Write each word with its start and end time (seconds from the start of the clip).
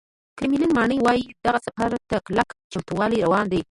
کرملین 0.37 0.71
ماڼۍ 0.77 0.99
وایي، 1.05 1.23
دغه 1.45 1.59
سفر 1.67 1.89
ته 2.09 2.17
کلک 2.27 2.47
چمتووالی 2.71 3.17
روان 3.25 3.45
دی 3.51 3.59